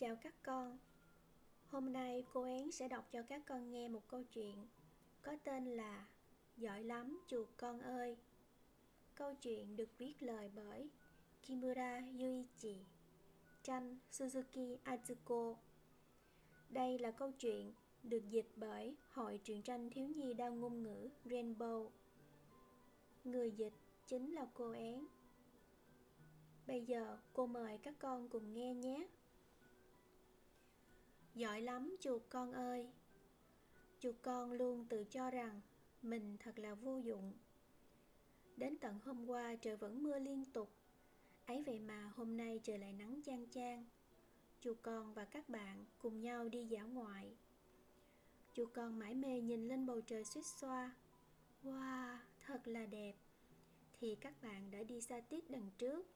Chào 0.00 0.16
các 0.16 0.34
con. 0.42 0.78
Hôm 1.68 1.92
nay 1.92 2.24
cô 2.32 2.44
én 2.44 2.72
sẽ 2.72 2.88
đọc 2.88 3.08
cho 3.10 3.22
các 3.22 3.42
con 3.46 3.70
nghe 3.70 3.88
một 3.88 4.08
câu 4.08 4.22
chuyện 4.32 4.66
Có 5.22 5.36
tên 5.44 5.64
là 5.64 6.06
Giỏi 6.56 6.84
lắm 6.84 7.20
chuột 7.26 7.48
con 7.56 7.80
ơi. 7.80 8.16
Câu 9.14 9.34
chuyện 9.34 9.76
được 9.76 9.88
viết 9.98 10.22
lời 10.22 10.50
bởi 10.54 10.88
Kimura 11.42 12.02
Yuichi 12.18 12.78
Tranh 13.62 13.98
Suzuki 14.12 14.76
Azuko. 14.84 15.54
Đây 16.70 16.98
là 16.98 17.10
câu 17.10 17.32
chuyện 17.32 17.72
được 18.02 18.30
dịch 18.30 18.48
bởi 18.56 18.96
Hội 19.10 19.40
truyện 19.44 19.62
tranh 19.62 19.90
thiếu 19.90 20.08
nhi 20.08 20.34
đa 20.34 20.48
ngôn 20.48 20.82
ngữ 20.82 21.08
Rainbow. 21.24 21.88
Người 23.24 23.50
dịch 23.50 23.74
chính 24.06 24.34
là 24.34 24.46
cô 24.54 24.72
én 24.72 25.06
Bây 26.66 26.82
giờ 26.82 27.18
cô 27.32 27.46
mời 27.46 27.78
các 27.78 27.94
con 27.98 28.28
cùng 28.28 28.54
nghe 28.54 28.74
nhé. 28.74 29.06
Giỏi 31.34 31.60
lắm 31.60 31.96
chuột 32.00 32.22
con 32.28 32.52
ơi. 32.52 32.88
Chuột 34.00 34.14
con 34.22 34.52
luôn 34.52 34.86
tự 34.88 35.04
cho 35.04 35.30
rằng 35.30 35.60
Mình 36.02 36.36
thật 36.40 36.58
là 36.58 36.74
vô 36.74 36.98
dụng. 36.98 37.32
Đến 38.56 38.76
tận 38.76 38.98
hôm 39.04 39.26
qua 39.26 39.56
trời 39.56 39.76
vẫn 39.76 40.02
mưa 40.02 40.18
liên 40.18 40.44
tục. 40.44 40.70
Ấy 41.46 41.62
vậy 41.66 41.78
mà 41.78 42.12
hôm 42.16 42.36
nay 42.36 42.60
trời 42.62 42.78
lại 42.78 42.92
nắng 42.92 43.20
chang 43.24 43.46
chang. 43.50 43.84
Chuột 44.60 44.76
con 44.82 45.14
và 45.14 45.24
các 45.24 45.48
bạn 45.48 45.84
cùng 45.98 46.20
nhau 46.20 46.48
đi 46.48 46.64
dã 46.64 46.82
ngoại. 46.82 47.34
Chuột 48.54 48.68
con 48.74 48.98
mãi 48.98 49.14
mê 49.14 49.40
nhìn 49.40 49.68
lên 49.68 49.86
bầu 49.86 50.00
trời 50.00 50.24
suýt 50.24 50.46
xoa. 50.46 50.94
Wow, 51.64 52.16
thật 52.46 52.68
là 52.68 52.86
đẹp. 52.86 53.14
Thì 54.00 54.14
các 54.14 54.42
bạn 54.42 54.70
đã 54.70 54.82
đi 54.82 55.00
xa 55.00 55.20
tít 55.20 55.50
đằng 55.50 55.70
trước. 55.78 56.06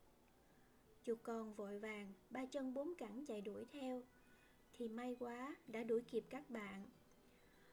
Chuột 1.04 1.18
con 1.22 1.54
vội 1.54 1.78
vàng, 1.78 2.12
ba 2.30 2.46
chân 2.46 2.74
bốn 2.74 2.94
cẳng 2.94 3.24
chạy 3.26 3.40
đuổi 3.40 3.64
theo 3.72 4.02
thì 4.82 4.88
may 4.88 5.16
quá 5.18 5.56
đã 5.66 5.82
đuổi 5.82 6.02
kịp 6.02 6.24
các 6.30 6.50
bạn. 6.50 6.86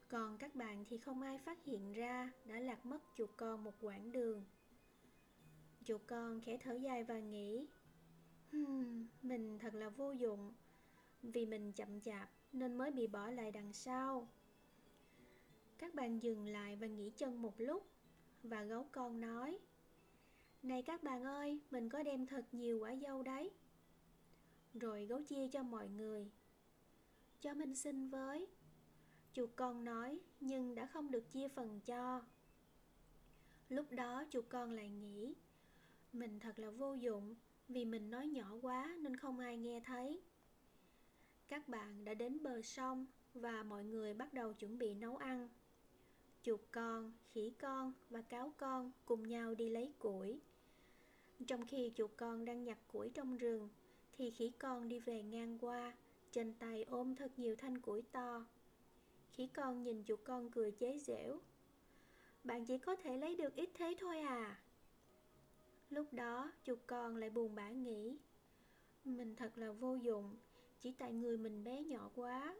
Còn 0.08 0.38
các 0.38 0.56
bạn 0.56 0.86
thì 0.89 0.97
không 0.97 1.22
ai 1.22 1.38
phát 1.38 1.64
hiện 1.64 1.94
ra 1.94 2.31
đã 2.45 2.59
lạc 2.59 2.86
mất 2.86 2.97
chuột 3.16 3.30
con 3.38 3.64
một 3.64 3.73
quãng 3.81 4.11
đường. 4.11 4.44
Chuột 5.84 6.02
con 6.08 6.42
khẽ 6.42 6.58
thở 6.58 6.73
dài 6.73 7.03
và 7.03 7.19
nghĩ 7.19 7.67
hmm, 8.52 9.08
mình 9.22 9.59
thật 9.59 9.73
là 9.73 9.89
vô 9.89 10.11
dụng. 10.11 10.53
Vì 11.23 11.45
mình 11.45 11.72
chậm 11.72 12.02
chạp 12.02 12.30
nên 12.53 12.78
mới 12.78 12.92
bị 12.92 13.08
bỏ 13.08 13.30
lại 13.30 13.52
đằng 13.52 13.73
sau. 13.73 14.28
Các 15.78 15.94
bạn 15.94 16.23
dừng 16.23 16.45
lại 16.47 16.75
và 16.75 16.88
nghỉ 16.88 17.12
chân 17.16 17.41
một 17.41 17.53
lúc 17.58 17.88
và 18.44 18.64
gấu 18.64 18.88
con 18.91 19.22
nói 19.22 19.59
này 20.64 20.81
các 20.81 21.03
bạn 21.03 21.23
ơi 21.23 21.59
mình 21.72 21.89
có 21.89 22.03
đem 22.03 22.25
thật 22.25 22.45
nhiều 22.52 22.80
quả 22.80 22.95
dâu 22.95 23.23
đấy. 23.23 23.52
Rồi 24.73 25.06
gấu 25.06 25.22
chia 25.23 25.47
cho 25.47 25.64
mọi 25.64 25.89
người 25.89 26.31
cho 27.42 27.54
minh 27.54 27.76
xin 27.76 28.09
với. 28.09 28.48
Chuột 29.34 29.50
con 29.56 29.84
nói, 29.84 30.20
nhưng 30.40 30.76
đã 30.76 30.86
không 30.86 31.12
được 31.12 31.32
chia 31.32 31.48
phần 31.48 31.80
cho. 31.86 32.22
Lúc 33.70 33.92
đó 33.92 34.23
chuột 34.30 34.46
con 34.50 34.72
lại 34.72 34.90
nghĩ, 34.90 35.36
mình 36.14 36.40
thật 36.40 36.59
là 36.59 36.70
vô 36.70 36.94
dụng, 36.94 37.36
vì 37.68 37.86
mình 37.86 38.09
nói 38.09 38.28
nhỏ 38.28 38.56
quá 38.62 38.96
nên 39.00 39.18
không 39.18 39.40
ai 39.40 39.58
nghe 39.58 39.80
thấy. 39.86 40.22
Các 41.48 41.68
bạn 41.68 42.06
đã 42.06 42.14
đến 42.14 42.44
bờ 42.44 42.62
sông 42.62 43.06
và 43.34 43.64
mọi 43.64 43.84
người 43.84 44.14
bắt 44.14 44.34
đầu 44.34 44.53
chuẩn 44.53 44.78
bị 44.78 44.94
nấu 44.94 45.16
ăn. 45.16 45.50
Chuột 46.44 46.62
con, 46.72 47.14
khỉ 47.31 47.53
con 47.59 47.94
và 48.09 48.22
cáo 48.22 48.53
con 48.58 48.92
cùng 49.06 49.28
nhau 49.28 49.56
đi 49.56 49.70
lấy 49.70 49.94
củi. 50.00 50.40
Trong 51.48 51.66
khi 51.66 51.92
chuột 51.96 52.12
con 52.18 52.46
đang 52.46 52.64
nhặt 52.64 52.78
củi 52.88 53.09
trong 53.09 53.38
rừng, 53.38 53.70
thì 54.12 54.31
khỉ 54.31 54.52
con 54.59 54.90
đi 54.90 55.00
về 55.00 55.24
ngang 55.24 55.58
qua 55.59 55.94
trên 56.31 56.53
tay 56.53 56.83
ôm 56.83 57.16
thật 57.16 57.31
nhiều 57.39 57.55
thanh 57.55 57.81
củi 57.81 58.02
to. 58.11 58.45
Khỉ 59.31 59.47
con 59.47 59.83
nhìn 59.83 60.03
chuột 60.03 60.19
con 60.23 60.52
cười 60.52 60.72
chế 60.72 60.97
giễu, 60.97 61.39
bạn 62.44 62.66
chỉ 62.66 62.78
có 62.78 62.95
thể 62.95 63.17
lấy 63.17 63.35
được 63.35 63.56
ít 63.56 63.69
thế 63.73 63.95
thôi 64.00 64.19
à. 64.19 64.62
Lúc 65.89 66.13
đó 66.13 66.51
chuột 66.63 66.79
con 66.88 67.16
lại 67.16 67.29
buồn 67.29 67.56
bã 67.56 67.69
nghĩ, 67.69 68.18
mình 69.06 69.35
thật 69.35 69.57
là 69.57 69.72
vô 69.72 69.95
dụng, 69.95 70.38
chỉ 70.79 70.91
tại 70.91 71.13
người 71.13 71.38
mình 71.38 71.63
bé 71.63 71.84
nhỏ 71.84 72.12
quá. 72.16 72.56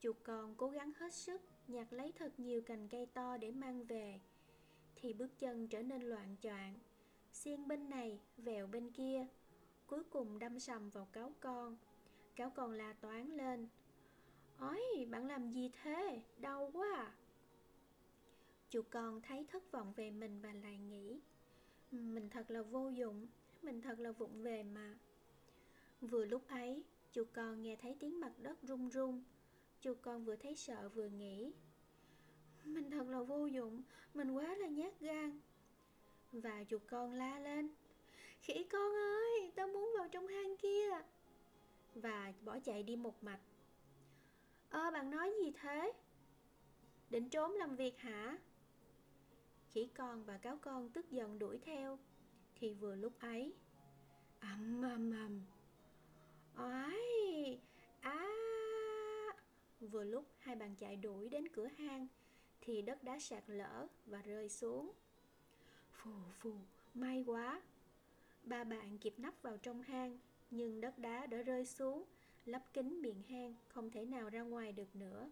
Chuột 0.00 0.16
con 0.22 0.54
cố 0.54 0.68
gắng 0.68 0.92
hết 0.96 1.14
sức 1.14 1.40
nhặt 1.68 1.92
lấy 1.92 2.12
thật 2.12 2.40
nhiều 2.40 2.62
cành 2.62 2.88
cây 2.88 3.06
to 3.06 3.36
để 3.36 3.50
mang 3.50 3.84
về, 3.84 4.20
thì 4.96 5.12
bước 5.12 5.38
chân 5.38 5.68
trở 5.68 5.82
nên 5.82 6.02
loạn 6.02 6.36
choạng. 6.42 6.74
Xiên 7.32 7.68
bên 7.68 7.90
này, 7.90 8.20
vèo 8.36 8.66
bên 8.66 8.90
kia, 8.90 9.26
cuối 9.86 10.04
cùng 10.04 10.38
đâm 10.38 10.60
sầm 10.60 10.90
vào 10.90 11.08
cáo 11.12 11.32
con. 11.40 11.76
Cáo 12.36 12.50
còn 12.50 12.72
la 12.72 12.92
toán 12.92 13.36
lên. 13.36 13.68
Ôi, 14.58 15.06
bạn 15.10 15.26
làm 15.26 15.50
gì 15.50 15.70
thế? 15.82 16.22
Đau 16.38 16.70
quá 16.72 16.88
à. 16.96 17.12
Chú 18.70 18.82
con 18.90 19.20
thấy 19.22 19.46
thất 19.52 19.72
vọng 19.72 19.92
về 19.96 20.10
mình 20.10 20.40
và 20.40 20.52
lại 20.52 20.78
nghĩ 20.78 21.20
Mình 21.90 22.30
thật 22.30 22.50
là 22.50 22.62
vô 22.62 22.88
dụng 22.88 23.26
Mình 23.62 23.80
thật 23.80 23.98
là 23.98 24.12
vụng 24.12 24.42
về 24.42 24.62
mà. 24.62 24.94
Vừa 26.00 26.24
lúc 26.24 26.48
ấy 26.48 26.84
Chú 27.12 27.24
con 27.32 27.62
nghe 27.62 27.76
thấy 27.76 27.96
tiếng 28.00 28.20
mặt 28.20 28.32
đất 28.38 28.58
rung 28.62 28.90
rung 28.90 29.22
Chú 29.80 29.94
con 30.02 30.24
vừa 30.24 30.36
thấy 30.36 30.56
sợ 30.56 30.88
vừa 30.88 31.08
nghĩ 31.08 31.52
Mình 32.64 32.90
thật 32.90 33.08
là 33.08 33.22
vô 33.22 33.46
dụng 33.46 33.82
Mình 34.14 34.30
quá 34.30 34.54
là 34.54 34.68
nhát 34.68 35.00
gan. 35.00 35.40
Và 36.32 36.64
chú 36.64 36.78
con 36.86 37.12
la 37.12 37.38
lên 37.38 37.74
Khỉ 38.40 38.64
con 38.72 38.92
ơi 38.94 39.52
Tao 39.54 39.66
muốn 39.66 39.90
vào 39.98 40.08
trong 40.08 40.26
hang 40.26 40.56
kia 40.56 40.90
và 41.94 42.32
bỏ 42.44 42.58
chạy 42.58 42.82
đi 42.82 42.96
một 42.96 43.24
mạch. 43.24 43.40
Ơ, 44.70 44.90
bạn 44.90 45.10
nói 45.10 45.32
gì 45.42 45.52
thế? 45.60 45.92
Định 47.10 47.28
trốn 47.28 47.52
làm 47.52 47.76
việc 47.76 47.98
hả? 47.98 48.38
Khỉ 49.70 49.88
con 49.94 50.24
và 50.24 50.38
cáo 50.38 50.58
con 50.62 50.90
tức 50.90 51.10
giận 51.10 51.38
đuổi 51.38 51.58
theo, 51.58 51.98
thì 52.54 52.74
vừa 52.74 52.96
lúc 52.96 53.12
ấy, 53.20 53.54
ầm 54.40 54.82
ầm 54.82 55.10
ầm. 55.10 55.42
Ái 56.54 57.58
á, 58.00 58.26
vừa 59.80 60.04
lúc 60.04 60.24
hai 60.38 60.56
bạn 60.56 60.74
chạy 60.76 60.96
đuổi 60.96 61.28
đến 61.28 61.48
cửa 61.48 61.66
hang, 61.66 62.08
thì 62.60 62.82
đất 62.82 63.02
đá 63.02 63.18
sạt 63.18 63.44
lở 63.46 63.86
và 64.06 64.22
rơi 64.22 64.48
xuống. 64.48 64.92
Phù 65.90 66.10
phù, 66.38 66.54
may 66.94 67.24
quá. 67.26 67.62
Ba 68.42 68.64
bạn 68.64 68.98
kịp 68.98 69.14
nắp 69.16 69.42
vào 69.42 69.56
trong 69.56 69.82
hang 69.82 70.18
nhưng 70.50 70.80
đất 70.80 70.98
đá 70.98 71.26
đã 71.26 71.42
rơi 71.42 71.64
xuống, 71.66 72.04
lấp 72.44 72.62
kín 72.72 73.02
miệng 73.02 73.22
hang, 73.22 73.54
không 73.68 73.90
thể 73.90 74.04
nào 74.04 74.30
ra 74.30 74.42
ngoài 74.42 74.72
được 74.72 74.96
nữa. 74.96 75.30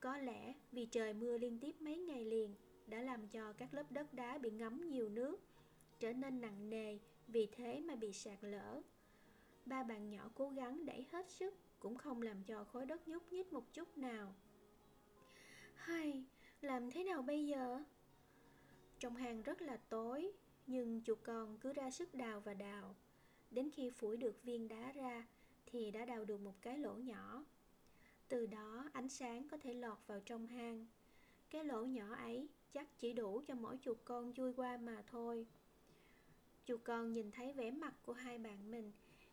Có 0.00 0.18
lẽ 0.18 0.54
vì 0.72 0.86
trời 0.86 1.14
mưa 1.14 1.38
liên 1.38 1.58
tiếp 1.58 1.76
mấy 1.80 1.98
ngày 1.98 2.24
liền 2.24 2.54
đã 2.86 3.02
làm 3.02 3.28
cho 3.28 3.52
các 3.52 3.74
lớp 3.74 3.92
đất 3.92 4.14
đá 4.14 4.38
bị 4.38 4.50
ngấm 4.50 4.90
nhiều 4.90 5.08
nước, 5.08 5.40
trở 5.98 6.12
nên 6.12 6.40
nặng 6.40 6.70
nề 6.70 6.98
vì 7.28 7.48
thế 7.52 7.80
mà 7.80 7.94
bị 7.94 8.12
sạt 8.12 8.38
lở. 8.40 8.82
Ba 9.64 9.82
bạn 9.82 10.10
nhỏ 10.10 10.30
cố 10.34 10.48
gắng 10.48 10.86
đẩy 10.86 11.06
hết 11.12 11.30
sức, 11.30 11.54
cũng 11.78 11.96
không 11.96 12.22
làm 12.22 12.42
cho 12.42 12.64
khối 12.64 12.86
đất 12.86 13.08
nhúc 13.08 13.32
nhích 13.32 13.52
một 13.52 13.72
chút 13.72 13.98
nào. 13.98 14.34
Hay, 15.74 16.24
làm 16.60 16.90
thế 16.90 17.04
nào 17.04 17.22
bây 17.22 17.46
giờ? 17.46 17.82
Trong 18.98 19.16
hang 19.16 19.42
rất 19.42 19.62
là 19.62 19.76
tối, 19.76 20.32
nhưng 20.66 21.02
chuột 21.04 21.18
con 21.22 21.58
cứ 21.58 21.72
ra 21.72 21.90
sức 21.90 22.14
đào 22.14 22.40
và 22.40 22.54
đào. 22.54 22.94
Đến 23.56 23.70
khi 23.70 23.90
phủi 23.90 24.16
được 24.16 24.42
viên 24.42 24.68
đá 24.68 24.92
ra 24.92 25.26
thì 25.66 25.90
đã 25.90 26.04
đào 26.04 26.24
được 26.24 26.40
một 26.40 26.54
cái 26.62 26.78
lỗ 26.78 26.94
nhỏ. 26.94 27.44
Từ 28.28 28.46
đó 28.46 28.90
ánh 28.92 29.08
sáng 29.08 29.48
có 29.48 29.56
thể 29.56 29.74
lọt 29.74 29.98
vào 30.06 30.20
trong 30.20 30.46
hang. 30.46 30.86
Cái 31.50 31.64
lỗ 31.64 31.84
nhỏ 31.84 32.14
ấy 32.14 32.48
chắc 32.72 32.98
chỉ 32.98 33.12
đủ 33.12 33.42
cho 33.46 33.54
mỗi 33.54 33.78
chuột 33.82 33.98
con 34.04 34.32
chui 34.32 34.52
qua 34.52 34.76
mà 34.76 35.02
thôi. 35.06 35.46
Chuột 36.64 36.80
con 36.84 37.12
nhìn 37.12 37.30
thấy 37.30 37.52
vẻ 37.52 37.70
mặt 37.70 37.94
của 38.02 38.12
hai 38.12 38.38
bạn 38.38 38.70
mình 38.70 38.92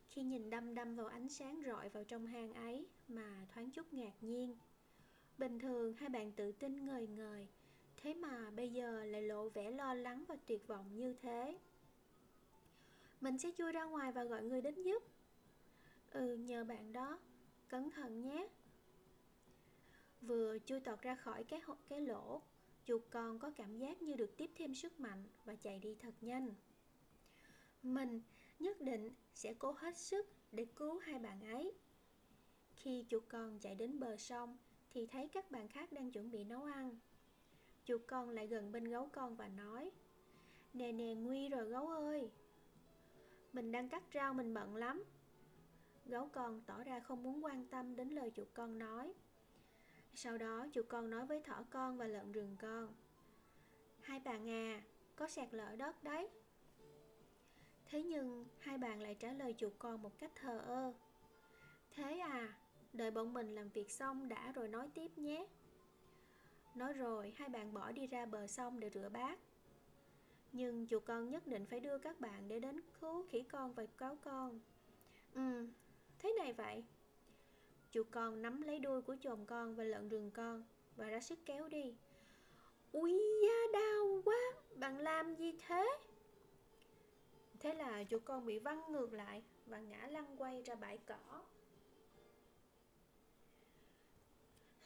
khi 0.10 0.24
nhìn 0.24 0.50
đăm 0.50 0.76
đăm 0.76 0.96
vào 0.96 1.08
ánh 1.08 1.30
sáng 1.30 1.62
rọi 1.66 1.90
vào 1.90 2.04
trong 2.04 2.26
hang 2.26 2.54
ấy 2.54 2.88
mà 3.08 3.46
thoáng 3.54 3.72
chút 3.72 3.94
ngạc 3.94 4.14
nhiên. 4.22 4.58
Bình 5.38 5.60
thường 5.60 5.94
hai 5.94 6.10
bạn 6.10 6.32
tự 6.32 6.52
tin 6.52 6.86
ngời 6.86 7.08
ngời, 7.08 7.48
thế 7.98 8.14
mà 8.14 8.52
bây 8.52 8.70
giờ 8.70 9.06
lại 9.06 9.22
lộ 9.22 9.50
vẻ 9.50 9.72
lo 9.72 9.94
lắng 9.94 10.24
và 10.28 10.36
tuyệt 10.46 10.68
vọng 10.68 10.96
như 10.96 11.14
thế. 11.14 11.58
Mình 13.24 13.38
sẽ 13.38 13.52
chui 13.58 13.72
ra 13.72 13.84
ngoài 13.84 14.12
và 14.12 14.24
gọi 14.24 14.44
người 14.44 14.62
đến 14.62 14.84
giúp. 14.84 15.04
Ừ 16.12 16.36
nhờ 16.36 16.64
bạn 16.64 16.94
đó. 16.94 17.20
Cẩn 17.68 17.92
thận 17.92 18.22
nhé. 18.22 18.48
Vừa 20.22 20.58
chui 20.66 20.80
tọt 20.80 21.02
ra 21.02 21.16
khỏi 21.16 21.44
cái 21.44 21.62
cái 21.90 22.02
lỗ 22.02 22.42
Chuột 22.86 23.02
con 23.10 23.40
có 23.40 23.52
cảm 23.56 23.78
giác 23.78 24.02
như 24.02 24.16
được 24.16 24.38
tiếp 24.38 24.52
thêm 24.56 24.74
sức 24.74 25.00
mạnh 25.00 25.24
Và 25.46 25.56
chạy 25.56 25.80
đi 25.80 25.96
thật 25.96 26.14
nhanh. 26.22 26.54
Mình 27.84 28.22
nhất 28.60 28.82
định 28.82 29.14
sẽ 29.34 29.54
cố 29.54 29.72
hết 29.72 29.98
sức 29.98 30.28
để 30.52 30.66
cứu 30.76 31.00
hai 31.00 31.20
bạn 31.20 31.42
ấy. 31.42 31.74
Khi 32.76 33.06
chuột 33.10 33.24
con 33.28 33.60
chạy 33.60 33.76
đến 33.76 34.00
bờ 34.00 34.18
sông, 34.18 34.58
Thì 34.90 35.08
thấy 35.08 35.28
các 35.28 35.52
bạn 35.52 35.68
khác 35.68 35.92
đang 35.92 36.12
chuẩn 36.12 36.32
bị 36.32 36.44
nấu 36.44 36.64
ăn. 36.64 37.00
Chuột 37.86 38.02
con 38.08 38.30
lại 38.30 38.48
gần 38.48 38.72
bên 38.72 38.84
gấu 38.84 39.10
con 39.14 39.36
và 39.36 39.48
nói, 39.48 39.92
Nè 40.74 40.92
nè, 40.92 41.14
nguy 41.14 41.50
rồi 41.50 41.66
gấu 41.66 41.88
ơi 41.88 42.32
mình 43.54 43.72
đang 43.72 43.90
cắt 43.90 44.04
rau 44.14 44.34
mình 44.34 44.54
bận 44.54 44.76
lắm. 44.76 45.04
Gấu 46.06 46.30
con 46.34 46.62
tỏ 46.62 46.84
ra 46.84 47.00
không 47.00 47.24
muốn 47.24 47.46
quan 47.46 47.66
tâm 47.66 47.96
đến 47.96 48.10
lời 48.10 48.32
chuột 48.36 48.48
con 48.54 48.80
nói. 48.80 49.14
Sau 50.14 50.38
đó 50.38 50.68
chuột 50.74 50.86
con 50.90 51.10
nói 51.10 51.26
với 51.26 51.42
thỏ 51.42 51.64
con 51.70 51.98
và 51.98 52.08
lợn 52.08 52.32
rừng 52.32 52.58
con. 52.62 52.94
Hai 54.02 54.20
bạn 54.20 54.50
à, 54.50 54.82
có 55.16 55.28
sạt 55.28 55.48
lở 55.52 55.76
đất 55.76 56.04
đấy. 56.04 56.30
Thế 57.86 58.04
nhưng 58.04 58.46
hai 58.60 58.78
bạn 58.78 59.02
lại 59.02 59.16
trả 59.16 59.34
lời 59.34 59.56
chuột 59.58 59.74
con 59.80 60.02
một 60.02 60.20
cách 60.20 60.32
thờ 60.36 60.60
ơ. 60.60 60.94
Thế 61.92 62.20
à, 62.20 62.54
đợi 62.94 63.12
bọn 63.12 63.34
mình 63.34 63.56
làm 63.56 63.70
việc 63.70 63.92
xong 63.92 64.30
đã 64.30 64.52
rồi 64.52 64.68
nói 64.68 64.90
tiếp 64.94 65.18
nhé. 65.18 65.48
Nói 66.76 66.94
rồi 66.94 67.34
hai 67.36 67.50
bạn 67.50 67.74
bỏ 67.74 67.92
đi 67.92 68.08
ra 68.08 68.26
bờ 68.26 68.48
sông 68.48 68.80
để 68.80 68.90
rửa 68.90 69.10
bát. 69.10 69.40
Nhưng 70.54 70.88
chuột 70.88 71.06
con 71.06 71.30
nhất 71.30 71.48
định 71.48 71.66
phải 71.66 71.80
đưa 71.80 71.98
các 71.98 72.20
bạn 72.20 72.48
để 72.48 72.60
đến 72.60 72.82
cứu 73.02 73.26
khỉ 73.30 73.44
con 73.44 73.74
và 73.74 73.86
cáo 73.98 74.18
con. 74.24 74.60
Ừ, 75.34 75.68
thế 76.20 76.34
này 76.38 76.54
vậy. 76.54 76.84
Chuột 77.92 78.08
con 78.12 78.42
nắm 78.42 78.62
lấy 78.62 78.80
đuôi 78.80 79.02
của 79.02 79.16
chồn 79.22 79.46
con 79.46 79.76
và 79.76 79.84
lợn 79.84 80.10
rừng 80.10 80.32
con 80.32 80.64
Và 80.96 81.10
ra 81.10 81.20
sức 81.20 81.40
kéo 81.46 81.68
đi. 81.68 81.96
Ui 82.92 83.20
da 83.42 83.80
đau 83.80 84.22
quá 84.26 84.38
Bạn 84.76 84.98
làm 85.00 85.36
gì 85.36 85.54
thế? 85.68 85.98
Thế 87.60 87.74
là 87.74 88.04
chuột 88.10 88.22
con 88.26 88.46
bị 88.46 88.60
văng 88.60 88.92
ngược 88.92 89.14
lại 89.14 89.44
Và 89.66 89.80
ngã 89.80 90.08
lăn 90.08 90.36
quay 90.38 90.62
ra 90.62 90.76
bãi 90.76 90.98
cỏ. 90.98 91.42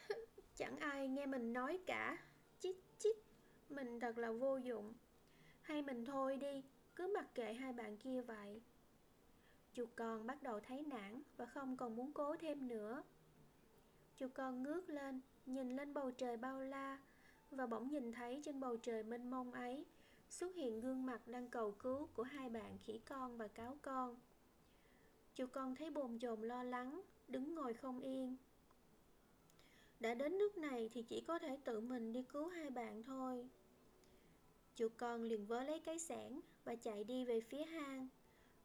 Chẳng 0.56 0.76
ai 0.76 1.08
nghe 1.08 1.26
mình 1.26 1.52
nói 1.52 1.80
cả. 1.86 2.18
Chít 2.60 2.76
chít 2.98 3.16
Mình 3.68 4.00
thật 4.00 4.18
là 4.18 4.30
vô 4.32 4.56
dụng. 4.56 4.94
Hay 5.68 5.82
mình 5.82 6.04
thôi 6.04 6.36
đi, 6.36 6.62
Cứ 6.96 7.12
mặc 7.14 7.34
kệ 7.34 7.52
hai 7.52 7.72
bạn 7.72 7.96
kia 7.96 8.20
vậy. 8.20 8.60
Chú 9.74 9.86
con 9.96 10.26
bắt 10.26 10.42
đầu 10.42 10.60
thấy 10.60 10.82
nản 10.82 11.22
Và 11.36 11.46
không 11.46 11.76
còn 11.76 11.96
muốn 11.96 12.12
cố 12.12 12.36
thêm 12.36 12.68
nữa. 12.68 13.02
Chú 14.16 14.28
con 14.34 14.62
ngước 14.62 14.90
lên, 14.90 15.20
Nhìn 15.46 15.76
lên 15.76 15.94
bầu 15.94 16.10
trời 16.10 16.36
bao 16.36 16.60
la 16.60 16.98
Và 17.50 17.66
bỗng 17.66 17.88
nhìn 17.88 18.12
thấy 18.12 18.40
trên 18.44 18.60
bầu 18.60 18.76
trời 18.76 19.02
mênh 19.02 19.30
mông 19.30 19.52
ấy 19.52 19.86
Xuất 20.30 20.54
hiện 20.54 20.80
gương 20.80 21.06
mặt 21.06 21.28
đang 21.28 21.48
cầu 21.48 21.72
cứu 21.72 22.08
Của 22.14 22.22
hai 22.22 22.48
bạn 22.48 22.78
khỉ 22.78 23.00
con 23.08 23.36
và 23.36 23.48
cáo 23.48 23.76
con. 23.82 24.16
Chú 25.34 25.46
con 25.46 25.74
thấy 25.74 25.90
bồn 25.90 26.18
chồn 26.18 26.42
lo 26.42 26.62
lắng, 26.62 27.02
Đứng 27.28 27.54
ngồi 27.54 27.74
không 27.74 28.00
yên. 28.00 28.36
Đã 30.00 30.14
đến 30.14 30.38
nước 30.38 30.58
này 30.58 30.90
thì 30.92 31.02
chỉ 31.02 31.20
có 31.20 31.38
thể 31.38 31.58
tự 31.64 31.80
mình 31.80 32.12
đi 32.12 32.22
cứu 32.22 32.48
hai 32.48 32.70
bạn 32.70 33.02
thôi. 33.02 33.48
Chuột 34.78 34.92
con 34.96 35.22
liền 35.22 35.46
vớ 35.46 35.62
lấy 35.62 35.80
cái 35.80 35.98
sẻn 35.98 36.40
và 36.64 36.74
chạy 36.74 37.04
đi 37.04 37.24
về 37.24 37.40
phía 37.40 37.64
hang. 37.64 38.08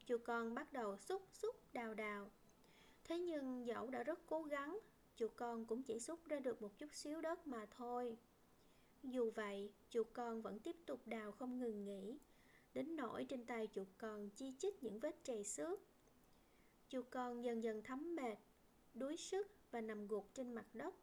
Chuột 0.06 0.20
con 0.24 0.54
bắt 0.54 0.72
đầu 0.72 0.96
xúc 0.96 1.22
xúc 1.32 1.56
đào 1.72 1.94
đào. 1.94 2.30
Thế 3.04 3.18
nhưng 3.18 3.66
dẫu 3.66 3.90
đã 3.90 4.02
rất 4.02 4.18
cố 4.26 4.42
gắng 4.42 4.78
Chuột 5.16 5.30
con 5.36 5.66
cũng 5.66 5.82
chỉ 5.82 6.00
xúc 6.00 6.20
ra 6.28 6.40
được 6.40 6.62
một 6.62 6.78
chút 6.78 6.94
xíu 6.94 7.20
đất 7.20 7.46
mà 7.46 7.66
thôi. 7.66 8.16
Dù 9.02 9.30
vậy, 9.30 9.72
chuột 9.90 10.06
con 10.12 10.42
vẫn 10.42 10.58
tiếp 10.58 10.76
tục 10.86 11.00
đào 11.06 11.32
không 11.32 11.58
ngừng 11.58 11.84
nghỉ 11.84 12.18
Đến 12.74 12.96
nỗi 12.96 13.24
trên 13.24 13.46
tay 13.46 13.68
chuột 13.74 13.88
con 13.98 14.30
chi 14.30 14.52
chít 14.58 14.82
những 14.82 14.98
vết 14.98 15.16
trầy 15.24 15.44
xước. 15.44 15.80
Chuột 16.88 17.04
con 17.10 17.44
dần 17.44 17.62
dần 17.62 17.82
thấm 17.82 18.16
mệt, 18.16 18.38
đuối 18.94 19.16
sức 19.16 19.48
và 19.70 19.80
nằm 19.80 20.06
gục 20.06 20.34
trên 20.34 20.54
mặt 20.54 20.66
đất. 20.72 20.94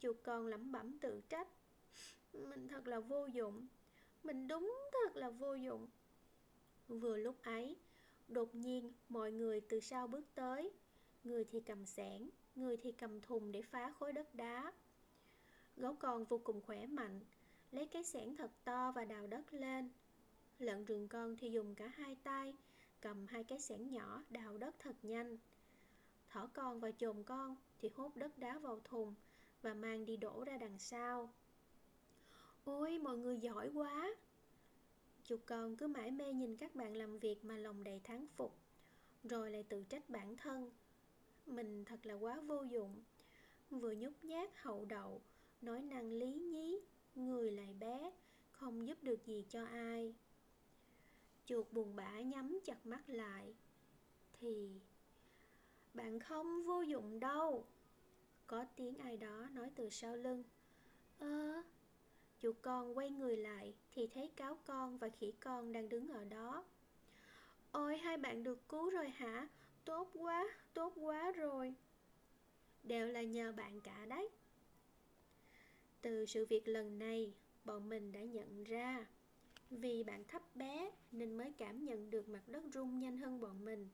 Chuột 0.00 0.16
con 0.22 0.46
lẩm 0.46 0.72
bẩm 0.72 0.98
tự 0.98 1.20
trách 1.28 1.48
Mình 2.32 2.68
thật 2.68 2.88
là 2.88 3.00
vô 3.00 3.26
dụng. 3.26 3.66
Mình 4.24 4.48
đúng 4.48 4.74
thật 4.92 5.16
là 5.16 5.30
vô 5.30 5.54
dụng. 5.54 5.86
Vừa 6.88 7.16
lúc 7.16 7.36
ấy, 7.42 7.76
Đột 8.28 8.54
nhiên 8.54 8.92
mọi 9.08 9.32
người 9.32 9.60
từ 9.60 9.80
sau 9.80 10.06
bước 10.06 10.24
tới. 10.34 10.70
Người 11.24 11.44
thì 11.44 11.60
cầm 11.60 11.86
sẻn 11.86 12.30
Người 12.54 12.76
thì 12.76 12.92
cầm 12.92 13.20
thùng 13.20 13.52
để 13.52 13.62
phá 13.62 13.92
khối 13.98 14.12
đất 14.12 14.34
đá. 14.34 14.72
Gấu 15.76 15.94
con 15.94 16.24
vô 16.24 16.38
cùng 16.38 16.60
khỏe 16.60 16.86
mạnh, 16.86 17.20
Lấy 17.70 17.86
cái 17.86 18.04
sẻn 18.04 18.36
thật 18.36 18.50
to 18.64 18.92
và 18.92 19.04
đào 19.04 19.26
đất 19.26 19.54
lên. 19.54 19.90
Lợn 20.58 20.84
rừng 20.84 21.08
con 21.08 21.36
thì 21.36 21.50
dùng 21.50 21.74
cả 21.74 21.86
hai 21.86 22.16
tay, 22.22 22.54
Cầm 23.00 23.26
hai 23.26 23.44
cái 23.44 23.60
sẻn 23.60 23.90
nhỏ 23.90 24.22
đào 24.30 24.58
đất 24.58 24.74
thật 24.78 24.96
nhanh. 25.02 25.38
Thỏ 26.28 26.48
con 26.52 26.80
và 26.80 26.90
chồn 26.90 27.22
con 27.22 27.56
thì 27.78 27.90
hút 27.94 28.16
đất 28.16 28.38
đá 28.38 28.58
vào 28.58 28.80
thùng 28.84 29.14
và 29.62 29.74
mang 29.74 30.06
đi 30.06 30.16
đổ 30.16 30.44
ra 30.44 30.56
đằng 30.56 30.78
sau. 30.78 31.30
Ôi, 32.64 32.98
mọi 32.98 33.18
người 33.18 33.38
giỏi 33.38 33.70
quá! 33.74 34.14
Chuột 35.24 35.40
con 35.46 35.76
cứ 35.76 35.86
mãi 35.86 36.10
mê 36.10 36.32
nhìn 36.32 36.56
các 36.56 36.74
bạn 36.74 36.96
làm 36.96 37.18
việc 37.18 37.44
mà 37.44 37.56
lòng 37.56 37.84
đầy 37.84 38.00
thán 38.04 38.26
phục, 38.36 38.56
rồi 39.24 39.50
lại 39.50 39.62
tự 39.62 39.84
trách 39.88 40.10
bản 40.10 40.36
thân. 40.36 40.70
Mình 41.46 41.84
thật 41.84 42.06
là 42.06 42.14
quá 42.14 42.40
vô 42.40 42.62
dụng, 42.62 43.02
vừa 43.70 43.92
nhút 43.92 44.12
nhát 44.22 44.50
hậu 44.56 44.84
đậu, 44.84 45.22
nói 45.60 45.82
năng 45.82 46.12
lý 46.12 46.32
nhí, 46.34 46.80
người 47.14 47.50
lại 47.50 47.74
bé, 47.80 48.12
không 48.50 48.86
giúp 48.86 49.02
được 49.02 49.26
gì 49.26 49.44
cho 49.48 49.64
ai. 49.64 50.14
Chuột 51.46 51.72
buồn 51.72 51.96
bã 51.96 52.20
nhắm 52.20 52.58
chặt 52.64 52.86
mắt 52.86 53.02
lại, 53.06 53.54
thì 54.32 54.80
bạn 55.94 56.20
không 56.20 56.64
vô 56.64 56.82
dụng 56.82 57.20
đâu. 57.20 57.66
Có 58.46 58.64
tiếng 58.76 58.98
ai 58.98 59.16
đó 59.16 59.48
nói 59.54 59.70
từ 59.76 59.90
sau 59.90 60.16
lưng 60.16 60.42
Ơ 61.18 61.62
Chủ 62.44 62.52
con 62.62 62.98
quay 62.98 63.10
người 63.10 63.36
lại 63.36 63.74
Thì 63.92 64.06
thấy 64.06 64.30
cáo 64.36 64.58
con 64.64 64.98
và 64.98 65.08
khỉ 65.08 65.32
con 65.40 65.72
đang 65.72 65.88
đứng 65.88 66.08
ở 66.08 66.24
đó. 66.24 66.64
Ôi 67.72 67.96
hai 67.96 68.16
bạn 68.16 68.42
được 68.42 68.68
cứu 68.68 68.90
rồi 68.90 69.08
hả? 69.08 69.48
Tốt 69.84 70.10
quá, 70.14 70.48
tốt 70.74 70.92
quá 70.96 71.32
rồi. 71.32 71.74
Đều 72.82 73.06
là 73.06 73.22
nhờ 73.22 73.52
bạn 73.52 73.80
cả 73.80 74.06
đấy. 74.08 74.28
Từ 76.02 76.26
sự 76.26 76.46
việc 76.46 76.68
lần 76.68 76.98
này 76.98 77.32
Bọn 77.64 77.88
mình 77.88 78.12
đã 78.12 78.20
nhận 78.20 78.64
ra. 78.64 79.06
Vì 79.70 80.02
bạn 80.02 80.24
thấp 80.24 80.56
bé 80.56 80.90
Nên 81.12 81.36
mới 81.36 81.52
cảm 81.58 81.84
nhận 81.84 82.10
được 82.10 82.28
mặt 82.28 82.42
đất 82.46 82.62
rung 82.72 82.98
nhanh 82.98 83.18
hơn 83.18 83.40
bọn 83.40 83.64
mình. 83.64 83.88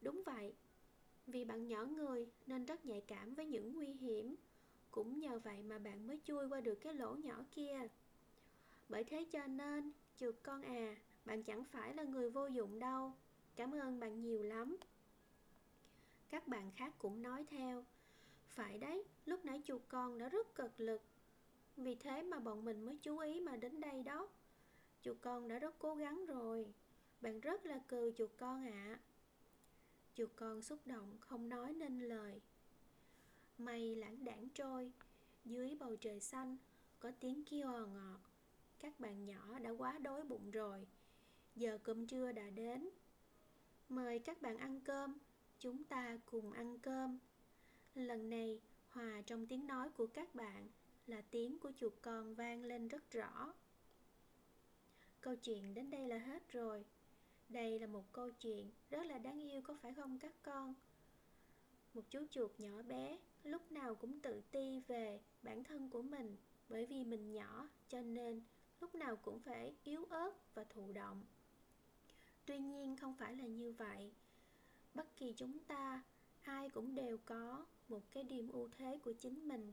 Đúng 0.00 0.22
vậy 0.26 0.54
vì 1.26 1.44
bạn 1.44 1.68
nhỏ 1.68 1.84
người 1.84 2.26
nên 2.46 2.64
rất 2.64 2.86
nhạy 2.86 3.00
cảm 3.00 3.34
với 3.34 3.46
những 3.46 3.74
nguy 3.74 3.92
hiểm. 3.92 4.36
Cũng 4.92 5.18
nhờ 5.18 5.38
vậy 5.38 5.62
mà 5.62 5.78
bạn 5.78 6.06
mới 6.06 6.20
chui 6.24 6.48
qua 6.48 6.60
được 6.60 6.74
cái 6.74 6.94
lỗ 6.94 7.14
nhỏ 7.14 7.44
kia. 7.50 7.78
Bởi 8.88 9.04
thế 9.04 9.24
cho 9.32 9.46
nên, 9.46 9.92
chuột 10.16 10.34
con 10.42 10.62
à, 10.62 10.96
bạn 11.24 11.42
chẳng 11.42 11.64
phải 11.64 11.94
là 11.94 12.02
người 12.02 12.30
vô 12.30 12.46
dụng 12.46 12.78
đâu. 12.78 13.12
Cảm 13.56 13.74
ơn 13.74 14.00
bạn 14.00 14.20
nhiều 14.20 14.42
lắm. 14.42 14.76
Các 16.30 16.48
bạn 16.48 16.70
khác 16.76 16.94
cũng 16.98 17.22
nói 17.22 17.44
theo. 17.50 17.84
Phải 18.48 18.78
đấy, 18.78 19.04
lúc 19.26 19.44
nãy 19.44 19.62
chuột 19.64 19.82
con 19.88 20.18
đã 20.18 20.28
rất 20.28 20.54
cực 20.54 20.80
lực. 20.80 21.02
Vì 21.76 21.94
thế 21.94 22.22
mà 22.22 22.38
bọn 22.38 22.64
mình 22.64 22.84
mới 22.84 22.98
chú 23.02 23.18
ý 23.18 23.40
mà 23.40 23.56
đến 23.56 23.80
đây 23.80 24.02
đó. 24.02 24.28
Chuột 25.02 25.16
con 25.20 25.48
đã 25.48 25.58
rất 25.58 25.74
cố 25.78 25.94
gắng 25.94 26.26
rồi. 26.26 26.74
Bạn 27.20 27.40
rất 27.40 27.66
là 27.66 27.80
cừ 27.88 28.12
chuột 28.16 28.30
con 28.36 28.66
ạ. 28.66 28.70
À. 28.70 29.00
Chuột 30.14 30.30
con 30.36 30.62
xúc 30.62 30.78
động 30.86 31.16
không 31.20 31.48
nói 31.48 31.72
nên 31.72 32.00
lời. 32.00 32.40
Mây 33.64 33.96
lãng 33.96 34.24
đãng 34.24 34.48
trôi. 34.54 34.92
Dưới 35.44 35.76
bầu 35.80 35.96
trời 35.96 36.20
xanh, 36.20 36.56
Có 36.98 37.12
tiếng 37.20 37.44
kêu 37.44 37.72
ò 37.72 37.86
ngọt. 37.86 38.20
Các 38.78 39.00
bạn 39.00 39.24
nhỏ 39.24 39.58
đã 39.58 39.70
quá 39.70 39.98
đói 39.98 40.24
bụng 40.24 40.50
rồi. 40.50 40.86
Giờ 41.56 41.78
cơm 41.82 42.06
trưa 42.06 42.32
đã 42.32 42.50
đến. 42.50 42.88
Mời 43.88 44.18
các 44.18 44.42
bạn 44.42 44.56
ăn 44.56 44.80
cơm. 44.80 45.18
Chúng 45.58 45.84
ta 45.84 46.18
cùng 46.26 46.52
ăn 46.52 46.78
cơm. 46.78 47.18
Lần 47.94 48.30
này, 48.30 48.60
hòa 48.88 49.22
trong 49.26 49.46
tiếng 49.46 49.66
nói 49.66 49.90
của 49.90 50.06
các 50.06 50.34
bạn 50.34 50.68
Là 51.06 51.22
tiếng 51.30 51.58
của 51.58 51.72
chuột 51.76 51.92
con 52.02 52.34
vang 52.34 52.64
lên 52.64 52.88
rất 52.88 53.10
rõ. 53.10 53.54
Câu 55.20 55.36
chuyện 55.36 55.74
đến 55.74 55.90
đây 55.90 56.08
là 56.08 56.18
hết 56.18 56.48
rồi. 56.48 56.84
Đây 57.48 57.78
là 57.78 57.86
một 57.86 58.12
câu 58.12 58.30
chuyện 58.30 58.70
rất 58.90 59.06
là 59.06 59.18
đáng 59.18 59.40
yêu, 59.40 59.62
có 59.62 59.76
phải 59.82 59.94
không 59.94 60.18
các 60.18 60.32
con? 60.42 60.74
Một 61.94 62.02
chú 62.10 62.26
chuột 62.30 62.50
nhỏ 62.58 62.82
bé 62.82 63.18
lúc 63.44 63.72
nào 63.72 63.94
cũng 63.94 64.20
tự 64.20 64.42
ti 64.50 64.80
về 64.80 65.20
bản 65.42 65.64
thân 65.64 65.90
của 65.90 66.02
mình 66.02 66.36
bởi 66.68 66.86
vì 66.86 67.04
mình 67.04 67.32
nhỏ 67.32 67.68
cho 67.88 68.00
nên 68.00 68.42
lúc 68.80 68.94
nào 68.94 69.16
cũng 69.16 69.40
phải 69.40 69.74
yếu 69.84 70.04
ớt 70.04 70.54
và 70.54 70.64
thụ 70.64 70.92
động. 70.92 71.22
Tuy 72.46 72.58
nhiên 72.58 72.96
không 72.96 73.14
phải 73.14 73.36
là 73.36 73.46
như 73.46 73.72
vậy. 73.72 74.12
Bất 74.94 75.16
kỳ 75.16 75.34
chúng 75.36 75.58
ta 75.58 76.02
ai 76.42 76.70
cũng 76.70 76.94
đều 76.94 77.18
có 77.24 77.66
một 77.88 78.02
cái 78.10 78.24
điểm 78.24 78.48
ưu 78.48 78.68
thế 78.68 78.98
của 79.04 79.12
chính 79.12 79.48
mình. 79.48 79.72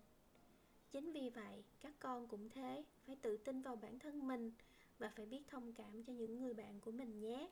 Chính 0.91 1.11
vì 1.11 1.29
vậy, 1.29 1.63
các 1.79 1.93
con 1.99 2.27
cũng 2.27 2.49
thế, 2.49 2.83
phải 3.05 3.15
tự 3.15 3.38
tin 3.38 3.61
vào 3.61 3.75
bản 3.75 3.99
thân 3.99 4.27
mình 4.27 4.51
và 4.97 5.11
phải 5.15 5.25
biết 5.25 5.41
thông 5.47 5.73
cảm 5.73 6.03
cho 6.03 6.13
những 6.13 6.39
người 6.39 6.53
bạn 6.53 6.79
của 6.79 6.91
mình 6.91 7.19
nhé. 7.19 7.49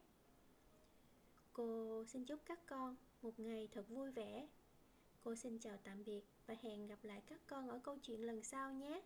Cô 1.53 2.03
xin 2.05 2.25
chúc 2.25 2.39
các 2.45 2.59
con 2.65 2.95
một 3.21 3.39
ngày 3.39 3.67
thật 3.71 3.89
vui 3.89 4.11
vẻ. 4.11 4.47
Cô 5.21 5.35
xin 5.35 5.59
chào 5.59 5.77
tạm 5.83 6.03
biệt 6.03 6.21
và 6.45 6.55
hẹn 6.61 6.87
gặp 6.87 7.03
lại 7.03 7.21
các 7.27 7.41
con 7.47 7.69
ở 7.69 7.79
câu 7.83 7.97
chuyện 8.03 8.21
lần 8.21 8.43
sau 8.43 8.73
nhé. 8.73 9.01